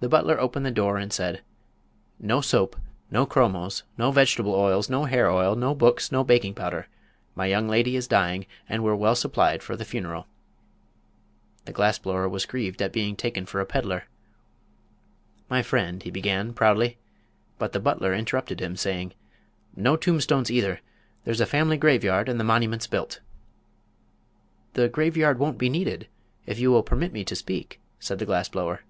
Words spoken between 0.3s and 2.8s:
opened the door and said: "No soap,